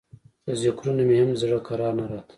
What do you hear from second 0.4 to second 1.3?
په ذکرونو مې هم